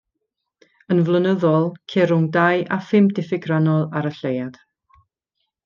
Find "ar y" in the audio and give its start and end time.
4.01-4.15